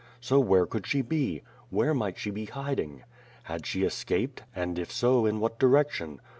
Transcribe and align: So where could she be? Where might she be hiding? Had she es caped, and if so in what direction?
So 0.19 0.39
where 0.39 0.65
could 0.65 0.87
she 0.87 1.03
be? 1.03 1.43
Where 1.69 1.93
might 1.93 2.17
she 2.17 2.31
be 2.31 2.45
hiding? 2.45 3.03
Had 3.43 3.67
she 3.67 3.85
es 3.85 4.03
caped, 4.03 4.41
and 4.55 4.79
if 4.79 4.91
so 4.91 5.27
in 5.27 5.39
what 5.39 5.59
direction? 5.59 6.19